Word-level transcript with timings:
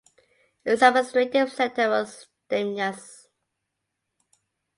Its 0.65 0.81
administrative 0.81 1.51
centre 1.53 1.87
was 1.87 2.25
Demyansk. 2.49 3.27